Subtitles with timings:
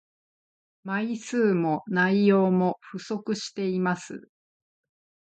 [0.83, 4.23] 枚数も内容も不足しています